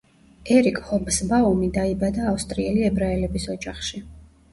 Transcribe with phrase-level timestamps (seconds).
[0.53, 4.03] ერიკ ჰობსბაუმი დაიბადა ავსტრიელი ებრაელების ოჯახში.